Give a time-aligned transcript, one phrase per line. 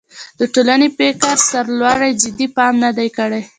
[0.39, 3.41] د ټولنې فکري سرلارو جدي پام نه دی کړی.